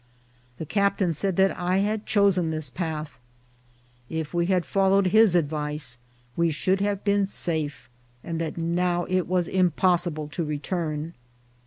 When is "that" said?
1.35-1.55, 8.41-8.57